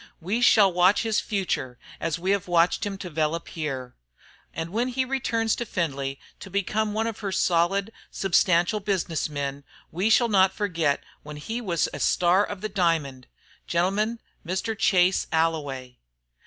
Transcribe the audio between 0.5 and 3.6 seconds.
watch his future as we have watched him develop